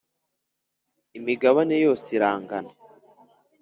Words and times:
Imigabane 1.17 1.75
yose 1.85 2.07
irangana. 2.17 2.71